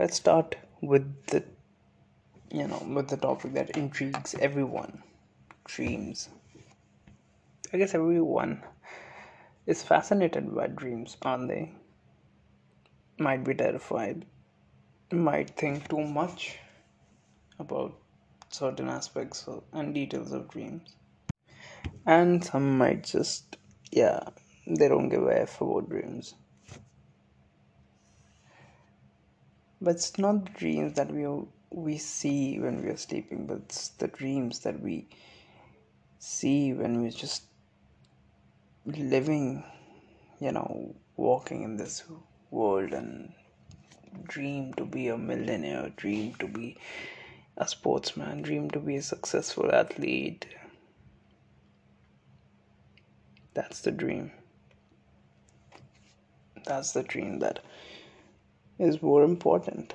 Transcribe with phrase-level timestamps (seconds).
[0.00, 1.44] let's start with the
[2.50, 5.02] you know with the topic that intrigues everyone
[5.64, 6.30] dreams.
[7.70, 8.62] I guess everyone
[9.66, 11.74] is fascinated by dreams aren't they?
[13.18, 14.24] Might be terrified.
[15.12, 16.56] Might think too much
[17.58, 17.92] about
[18.48, 20.96] certain aspects and details of dreams.
[22.06, 23.58] And some might just
[23.92, 24.20] yeah
[24.66, 26.34] they don't give a f about dreams
[29.80, 31.26] but it's not the dreams that we
[31.70, 35.06] we see when we are sleeping but it's the dreams that we
[36.18, 37.44] see when we're just
[38.86, 39.62] living
[40.40, 42.02] you know walking in this
[42.50, 43.32] world and
[44.24, 46.76] dream to be a millionaire dream to be
[47.56, 50.46] a sportsman dream to be a successful athlete.
[53.52, 54.32] That's the dream.
[56.64, 57.60] That's the dream that
[58.80, 59.94] is more important.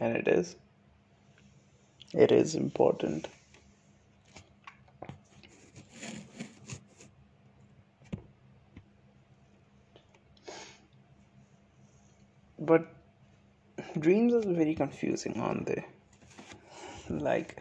[0.00, 0.56] And it is.
[2.12, 3.28] It is important.
[12.58, 12.86] But
[13.98, 15.84] dreams are very confusing, aren't they?
[17.08, 17.60] Like,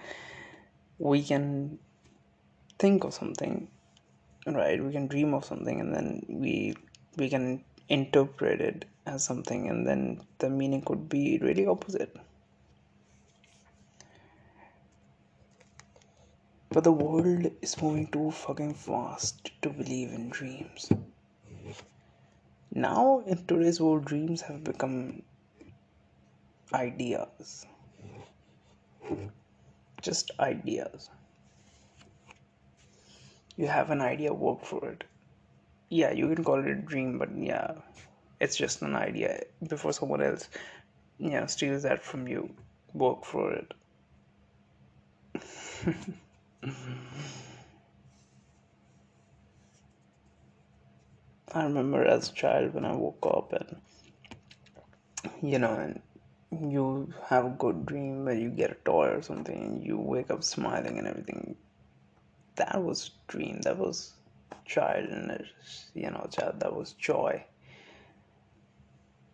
[0.98, 1.78] we can
[2.80, 3.68] think of something,
[4.48, 4.84] right?
[4.84, 6.76] We can dream of something, and then we
[7.18, 12.16] we can interpret it as something and then the meaning could be really opposite.
[16.70, 20.92] But the world is moving too fucking fast to believe in dreams.
[22.74, 25.22] Now in today's world dreams have become
[26.74, 27.68] ideas.
[30.02, 31.10] Just ideas.
[33.56, 35.04] You have an idea work for it
[36.00, 37.72] yeah you can call it a dream but yeah
[38.40, 39.32] it's just an idea
[39.74, 40.50] before someone else
[41.24, 42.50] you know steals that from you.
[42.94, 43.74] Work for it.
[51.54, 53.76] I remember as a child when I woke up and
[55.42, 56.02] you know and
[56.72, 60.30] you have a good dream where you get a toy or something and you wake
[60.30, 61.56] up smiling and everything.
[62.56, 63.62] That was dream.
[63.62, 64.14] That was
[64.66, 65.44] child and
[65.94, 67.44] you know child that was joy.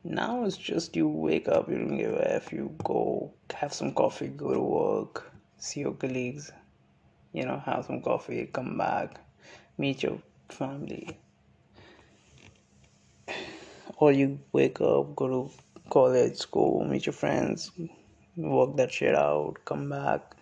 [0.04, 3.94] Now it's just you wake up you don't give a f you go have some
[3.94, 6.52] coffee go to work see your colleagues
[7.34, 9.20] you know have some coffee come back
[9.78, 10.20] meet your
[10.50, 11.18] family.
[13.98, 15.52] Or you wake up go to
[15.90, 17.72] college go meet your friends
[18.38, 20.36] work that shit out come back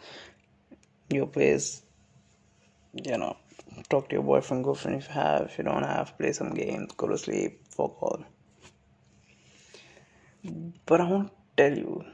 [1.10, 1.82] your place
[2.94, 3.36] you know
[3.90, 5.42] talk to your boyfriend, girlfriend if you have.
[5.44, 8.24] If you don't have, play some games, go to sleep, fuck all.
[10.86, 12.06] But I want to tell you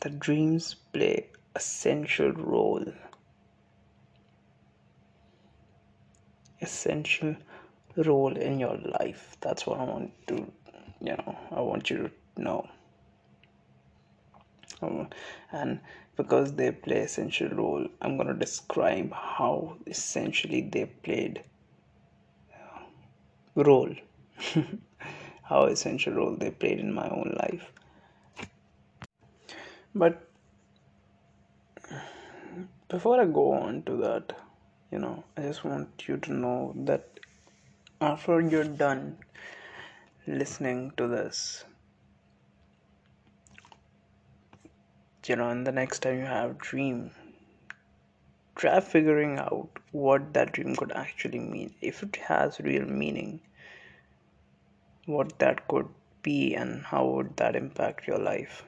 [0.00, 2.84] that dreams play essential role.
[6.60, 7.36] Essential
[7.96, 9.36] role in your life.
[9.40, 10.34] That's what I want to,
[11.00, 12.68] you know, I want you to know.
[14.80, 15.80] And
[16.16, 21.42] because they play essential role i'm going to describe how essentially they played
[22.54, 22.82] uh,
[23.54, 23.94] role.
[25.48, 27.70] How essential role they played in my own life.
[29.94, 30.26] But
[32.88, 34.32] before i go on to that
[34.92, 37.20] you know i just want you to know that
[38.00, 39.16] after you're done
[40.26, 41.64] listening to this
[45.28, 47.10] you know and the next time you have dream
[48.54, 51.74] try figuring out what that dream could actually mean.
[51.80, 53.40] If it has real meaning
[55.04, 55.88] what that could
[56.22, 58.64] be and how would that impact your life.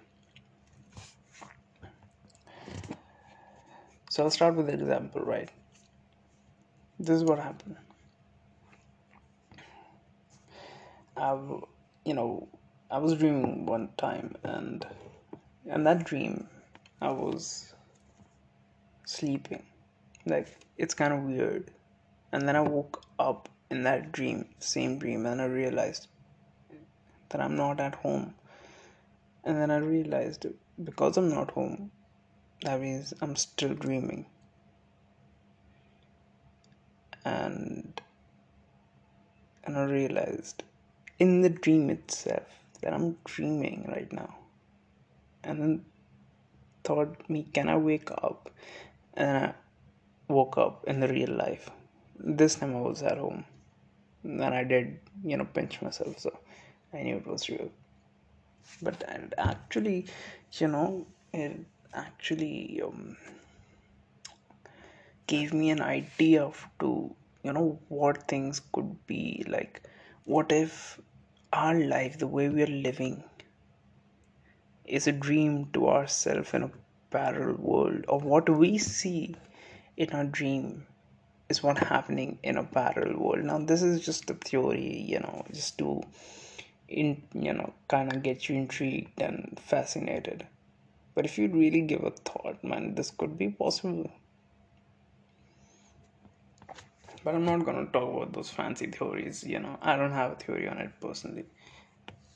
[4.11, 5.51] So i'll start with an example right?
[6.99, 7.77] This is what happened.
[11.17, 11.65] I've
[12.05, 12.49] you know
[12.91, 14.87] i was dreaming one time and
[15.69, 16.49] and that dream
[17.01, 17.75] i was
[19.05, 19.63] sleeping.
[20.27, 21.71] Like it's kind of weird.
[22.33, 26.09] And then i woke up in that dream same dream and i realized
[27.31, 28.35] that i'm not at home.
[29.45, 30.47] And then i realized
[30.83, 31.91] because i'm not home
[32.63, 34.27] that means i'm still dreaming.
[37.25, 38.01] And
[39.65, 40.65] and i realized
[41.19, 44.35] in the dream itself that i'm dreaming right now
[45.49, 45.75] and then
[46.89, 48.51] thought me can i wake up?
[49.15, 49.55] And i
[50.39, 51.71] woke up in the real life.
[52.41, 53.45] This time i was at home.
[54.25, 56.33] And i did you know pinch myself so
[56.95, 57.71] i knew it was real.
[58.83, 59.99] But and actually
[60.61, 61.59] you know it
[61.95, 63.17] actually um,
[65.27, 66.91] gave me an idea of to
[67.45, 69.83] you know what things could be like
[70.35, 71.01] what if
[71.53, 73.23] our life the way we are living
[74.89, 76.71] is a dream to ourselves in a
[77.11, 79.35] parallel world or what we see
[79.97, 80.87] in our dream
[81.49, 83.45] is what happening in a parallel world.
[83.45, 86.03] Now this is just a theory you know just to
[86.89, 90.47] in you know kind of get you intrigued and fascinated.
[91.15, 94.11] But if you really give a thought man this could be possible.
[97.25, 99.79] But i'm not to talk about those fancy theories you know.
[99.83, 101.45] I don't have a theory on it personally.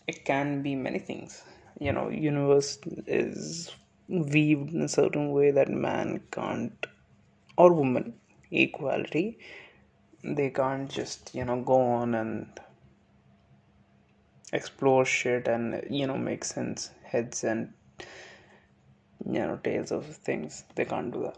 [0.07, 1.43] It can be many things
[1.81, 3.71] you know universe is
[4.09, 6.87] weaved in a certain way that man can't
[7.57, 8.15] or woman
[8.51, 9.39] equality
[10.23, 12.47] they can't just you know go on and
[14.53, 17.73] explore shit and you know make sense heads and
[19.27, 20.65] you know tails of things.
[20.75, 21.37] They can't do that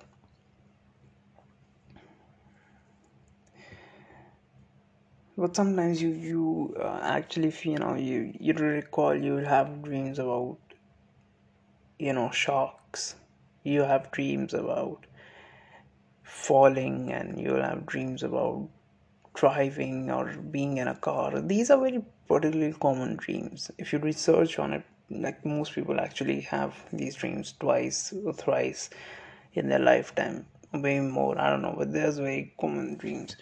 [5.36, 10.58] but sometimes you you uh, actually you know you you recall you have dreams about
[11.98, 13.16] you know sharks.
[13.64, 15.06] You have dreams about
[16.22, 18.68] falling and you'll have dreams about
[19.34, 21.40] driving or being in a car.
[21.40, 23.70] These are very particularly common dreams.
[23.78, 28.90] If you research on it like most people actually have these dreams twice or thrice
[29.54, 30.46] in their lifetime.
[30.72, 33.36] Way more i don't know but there's very common dreams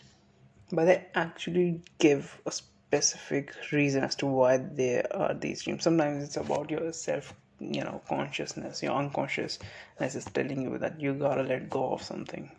[0.73, 5.85] but they actually give a specific reason as to why there are these dreams.
[5.85, 11.15] Sometimes it's about your self you know consciousness your unconsciousness is telling you that you
[11.15, 12.51] gotta let go of something.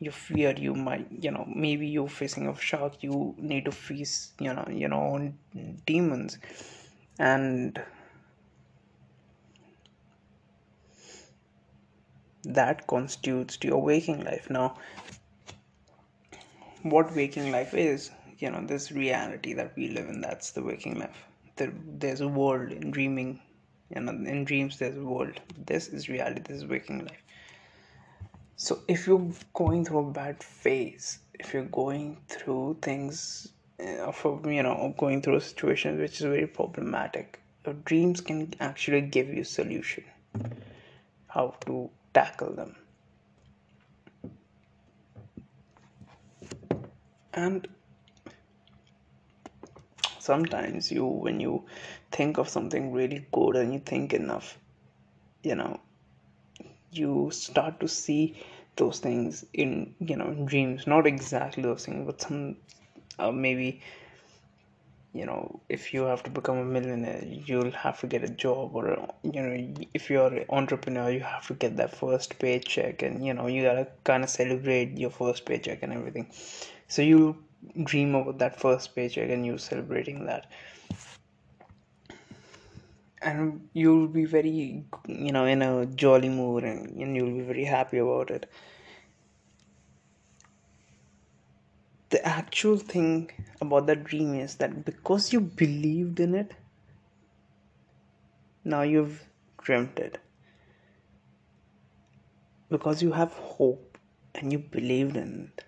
[0.00, 4.32] You fear you might you know maybe you're facing a shark you need to face
[4.40, 5.32] you know you know
[5.86, 6.38] demons.
[7.18, 7.80] And
[12.44, 14.50] that constitutes to your waking life.
[14.50, 14.76] Now
[16.84, 20.98] what waking life is you know this reality that we live in that's the waking
[20.98, 21.24] life.
[21.56, 23.40] There, there's a world in dreaming
[23.94, 25.40] you know in dreams there's a world.
[25.66, 27.22] This is reality this is waking life.
[28.56, 33.48] So if you're going through a bad phase if you're going through things
[33.80, 38.52] uh, for you know going through a situation which is very problematic your dreams can
[38.60, 40.04] actually give you solution
[41.26, 42.76] how to tackle them
[47.34, 47.68] and
[50.18, 51.64] sometimes you when you
[52.10, 54.58] think of something really good and you think enough
[55.42, 55.80] you know
[56.92, 58.36] you start to see
[58.76, 60.86] those things in you know in dreams.
[60.86, 62.56] Not exactly those things but some
[63.18, 63.80] uh, maybe
[65.12, 68.74] you know if you have to become a millionaire you'll have to get a job
[68.74, 73.24] or you know if you're an entrepreneur you have to get that first paycheck and
[73.24, 76.28] you know you gotta kind of celebrate your first paycheck and everything
[76.88, 77.42] so you
[77.82, 80.50] dream about that first paycheck and you're celebrating that.
[83.22, 87.64] And you'll be very you know in a jolly mood and, and you'll be very
[87.64, 88.50] happy about it.
[92.10, 96.52] The actual thing about that dream is that because you believed in it
[98.64, 99.22] now you've
[99.62, 100.18] dreamt it.
[102.70, 103.98] Because you have hope
[104.34, 105.64] and you believed in it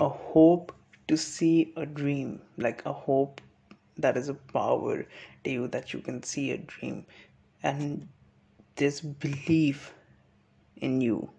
[0.00, 0.72] a hope
[1.08, 3.40] to see a dream like a hope
[3.96, 5.06] that is a power
[5.44, 7.04] to you that you can see a dream
[7.62, 8.08] and
[8.76, 9.92] this belief
[10.76, 11.30] in you.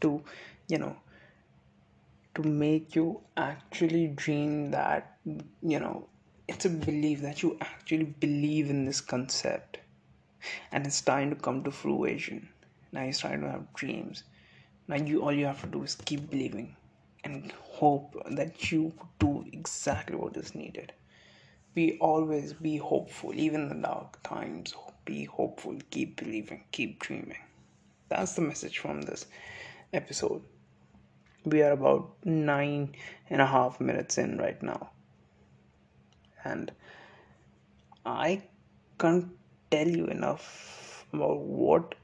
[0.00, 0.22] To
[0.68, 0.96] you know
[2.34, 6.08] to make you actually dream that you know
[6.48, 9.78] it's a belief that you actually believe in this concept
[10.72, 12.48] and it's time to come to fruition
[12.92, 14.24] now you're starting to have dreams.
[14.86, 16.76] Now you all you have to do is keep believing
[17.24, 20.92] and hope that you do exactly what is needed.
[21.74, 23.34] Be always be hopeful.
[23.34, 25.78] Even in the dark times be hopeful.
[25.90, 27.38] Keep believing keep dreaming.
[28.08, 29.26] That's the message from this
[29.92, 30.42] episode.
[31.44, 32.94] We are about nine
[33.30, 34.90] and a half minutes in right now.
[36.44, 36.72] And
[38.04, 38.42] i
[38.98, 39.28] can't
[39.70, 41.94] tell you enough about what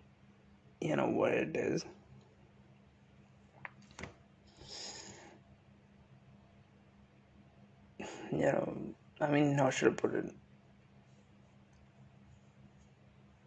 [0.81, 1.85] you know what it is
[8.33, 8.77] you know
[9.21, 10.33] i mean how should i put it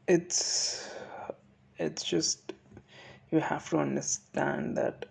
[0.08, 0.90] it's
[1.78, 2.54] it's just
[3.32, 5.06] you have to understand that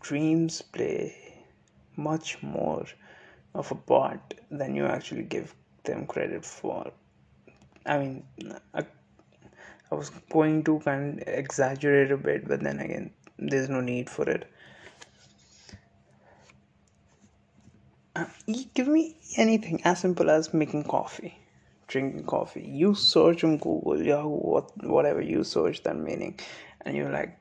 [0.00, 1.16] dreams play
[1.96, 2.84] much more
[3.54, 5.54] of a part than you actually give
[5.84, 6.90] them credit for.
[7.86, 8.24] I mean,
[8.74, 8.84] I,
[9.90, 14.10] I was going to kind of exaggerate a bit, but then again, there's no need
[14.10, 14.50] for it.
[18.16, 18.24] Uh,
[18.74, 21.38] give me anything as simple as making coffee,
[21.86, 22.62] drinking coffee.
[22.62, 26.40] You search on Google, Yahoo, what, whatever you search that meaning,
[26.80, 27.38] and you're like,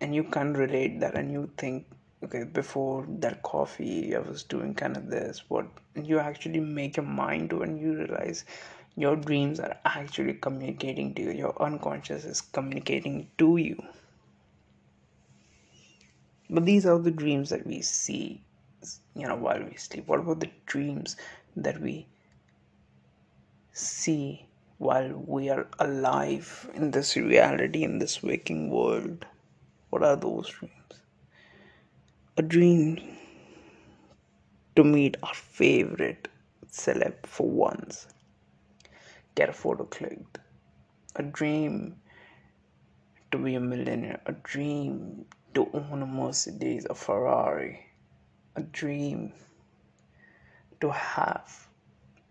[0.00, 1.86] and you can't relate that, and you think,
[2.24, 5.42] okay, before that coffee, I was doing kind of this.
[5.48, 8.44] What you actually make your mind to, and you realize
[8.96, 11.30] your dreams are actually communicating to you.
[11.30, 13.82] Your unconscious is communicating to you.
[16.48, 18.42] But these are the dreams that we see
[19.14, 20.06] you know while we sleep.
[20.06, 21.16] What about the dreams
[21.56, 22.06] that we
[23.72, 24.46] see
[24.78, 29.26] while we are alive in this reality in this waking world?
[29.90, 30.74] What are those dreams?
[32.36, 32.98] A dream
[34.76, 36.28] to meet our favorite
[36.70, 38.06] celeb for once
[39.34, 40.38] get a photo clicked.
[41.16, 41.96] A dream
[43.30, 44.20] to be a millionaire.
[44.26, 47.86] A dream to own a Mercedes, a Ferrari.
[48.56, 49.32] A dream
[50.80, 51.68] to have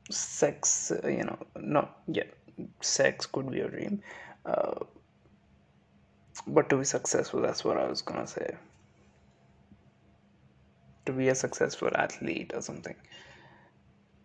[0.10, 2.34] sex, uh, you know, not yet.
[2.82, 4.02] Sex could be a dream.
[4.46, 4.80] Uh,
[6.48, 8.56] but to be successful, that's what I was gonna say.
[11.06, 12.96] To be a successful athlete or something.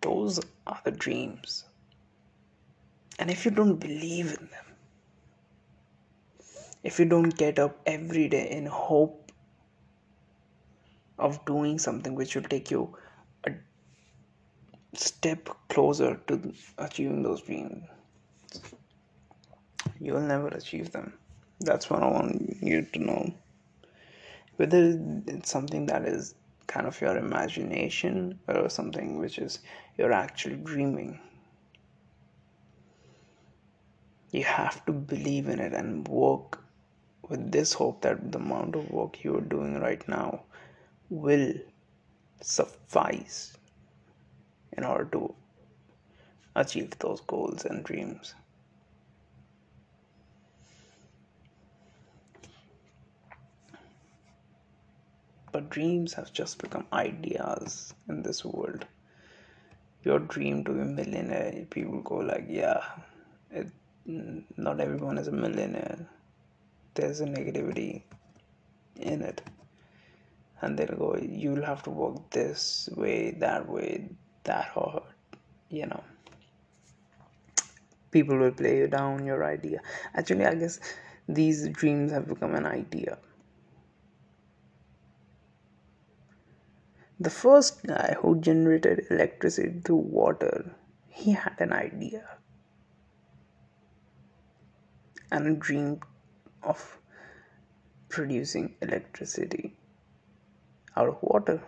[0.01, 1.65] Those are the dreams
[3.19, 4.65] and if you don't believe in them,
[6.83, 9.31] if you don't get up every day in hope
[11.17, 12.95] of doing something which will take you
[13.47, 13.51] a
[14.93, 17.85] step closer to achieving those dreams,
[19.99, 21.13] you will never achieve them.
[21.61, 23.33] That's what I want you to know.
[24.57, 26.35] Whether it's something that is
[26.67, 29.59] kind of your imagination or something which is
[29.97, 31.19] you're actually dreaming
[34.31, 36.59] you have to believe in it and work
[37.29, 40.41] with this hope that the amount of work you are doing right now
[41.09, 41.53] will
[42.41, 43.57] suffice
[44.73, 45.35] in order to
[46.55, 48.33] achieve those goals and dreams.
[55.51, 58.85] But dreams have just become ideas in this world.
[60.03, 62.83] Your dream to be a millionaire, people go like, yeah,
[63.51, 63.67] it,
[64.05, 66.07] not everyone is a millionaire.
[66.93, 68.03] There's a negativity
[68.95, 69.41] in it.
[70.61, 74.09] And they'll go, you'll have to work this way, that way,
[74.43, 75.03] that hard,
[75.69, 76.03] you know.
[78.11, 79.81] People will play you down your idea.
[80.13, 80.79] Actually, I guess
[81.27, 83.17] these dreams have become an idea.
[87.19, 90.75] The first guy who generated electricity through water,
[91.09, 92.25] he had an idea
[95.31, 96.03] and dreamed
[96.63, 96.97] of
[98.09, 99.75] producing electricity
[100.95, 101.61] out of water.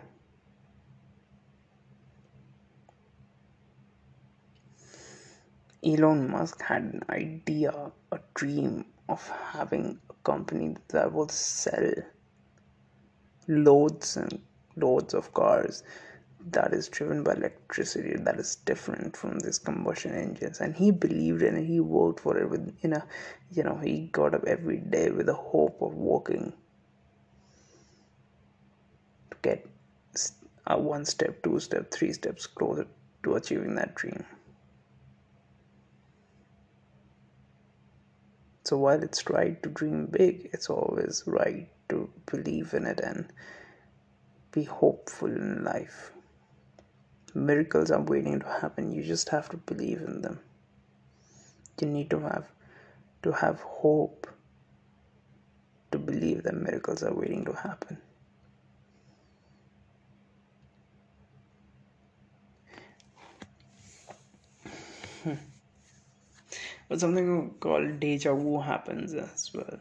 [5.84, 7.72] Elon Musk had an idea,
[8.12, 11.92] a dream of having a company that will sell
[13.46, 14.40] loads and
[14.76, 15.82] loads of cars
[16.52, 20.60] that is driven by electricity that is different from these combustion engines.
[20.60, 21.64] And he believed in it.
[21.64, 23.02] He worked for it with you know
[23.50, 26.52] you know he got up every day with the hope of working
[29.30, 29.66] to get
[30.66, 32.86] a one step two step three steps closer
[33.24, 34.24] to achieving that dream.
[38.64, 43.32] So while it's right to dream big it's always right to believe in it and
[44.52, 46.12] be hopeful in life
[47.34, 48.92] miracles are waiting to happen.
[48.92, 50.40] You just have to believe in them.
[51.80, 52.50] You need to have
[53.22, 54.26] to have hope
[55.90, 57.98] to believe that miracles are waiting to happen.
[65.24, 65.34] Hmm.
[66.88, 69.80] but something called deja vu happens as well.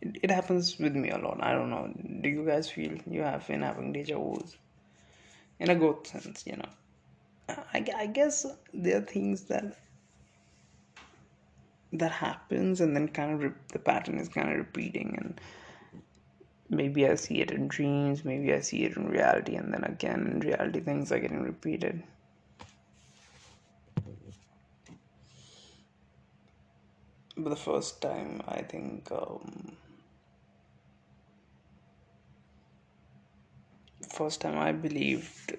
[0.00, 1.38] It, it happens with me a lot.
[1.42, 1.92] I don't know.
[2.22, 4.56] Do you guys feel you have been having deja vu's
[5.60, 6.68] in a good sense you know.
[7.48, 9.76] I, I guess there are things that
[11.92, 15.40] that happens and then kind of re- the pattern is kind of repeating and
[16.68, 20.26] maybe i see it in dreams maybe i see it in reality and then again
[20.26, 22.02] in reality things are getting repeated.
[27.36, 29.76] But the first time i think um,
[34.14, 35.56] first time I believed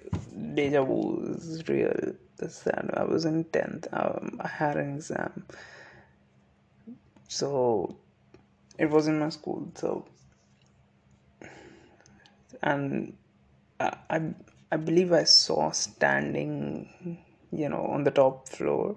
[0.54, 3.88] deja vu is real I was in 10th.
[3.92, 5.46] Um, I had an exam.
[7.28, 7.96] So
[8.78, 9.70] it was in my school.
[9.74, 10.06] So,
[12.62, 13.16] and
[13.80, 14.20] I, I,
[14.72, 17.18] I believe I saw standing,
[17.52, 18.96] you know, on the top floor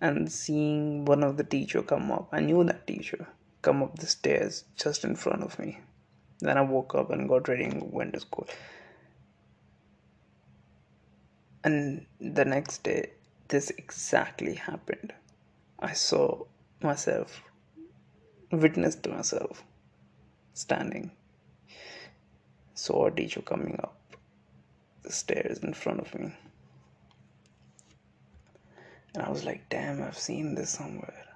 [0.00, 2.28] and seeing one of the teacher come up.
[2.32, 3.26] I knew that teacher
[3.62, 5.78] come up the stairs just in front of me.
[6.40, 8.46] Then I woke up and got ready and went to school.
[11.62, 13.10] And the next day,
[13.48, 15.12] this exactly happened.
[15.78, 16.44] I saw
[16.82, 17.42] myself,
[18.50, 19.62] witnessed myself
[20.54, 21.10] standing,
[22.74, 23.96] saw a teacher coming up
[25.02, 26.32] the stairs in front of me.
[29.14, 31.26] And I was like, damn, I've seen this somewhere.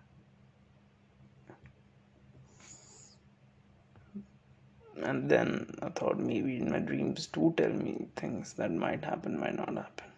[5.03, 9.57] And then I thought maybe my dreams do tell me things that might happen, might
[9.57, 10.14] not happen.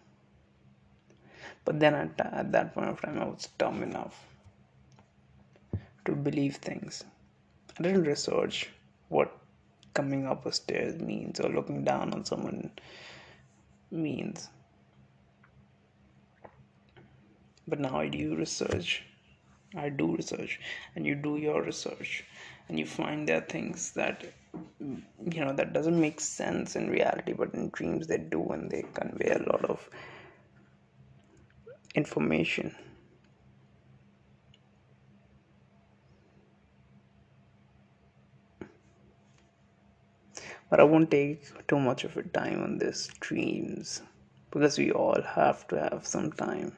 [1.67, 4.25] But then at, at that point of time, I was dumb enough
[6.05, 7.03] to believe things.
[7.77, 8.69] I didn't research
[9.09, 9.37] what
[9.93, 12.71] coming up a stairs means or looking down on someone
[13.91, 14.47] means.
[17.67, 19.03] But now I do research.
[19.75, 20.61] I do research,
[20.95, 22.23] and you do your research,
[22.69, 24.23] and you find there are things that
[24.79, 28.85] you know that doesn't make sense in reality, but in dreams they do, and they
[28.93, 29.89] convey a lot of
[32.01, 32.75] information
[40.69, 44.01] but I won't take too much of your time on this dreams
[44.51, 46.75] because we all have to have some time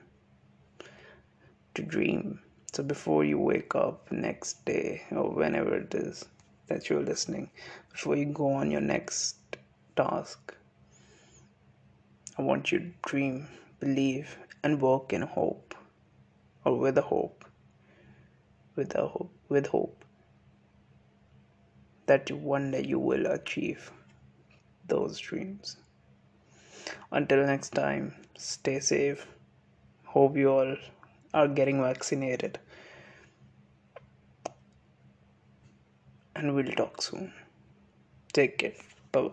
[1.76, 2.40] to dream.
[2.72, 6.26] So before you wake up next day or whenever it is
[6.68, 7.50] that you're listening,
[7.92, 9.38] before you go on your next
[9.96, 10.54] task,
[12.38, 13.48] I want you to dream,
[13.80, 15.76] believe, and work in hope
[16.66, 17.46] or with a hope
[18.76, 20.06] with a hope with hope
[22.10, 23.92] that one day you will achieve
[24.88, 25.78] those dreams.
[27.12, 29.28] Until next time stay safe.
[30.06, 30.76] Hope you all
[31.34, 32.58] are getting vaccinated.
[36.36, 37.32] And we'll talk soon.
[38.34, 38.74] Take care.
[39.12, 39.30] Bye